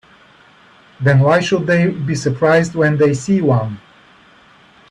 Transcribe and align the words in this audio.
Then 0.99 1.19
why 1.19 1.41
should 1.41 1.67
they 1.67 1.91
be 1.91 2.15
surprised 2.15 2.73
when 2.73 2.97
they 2.97 3.13
see 3.13 3.39
one? 3.39 3.79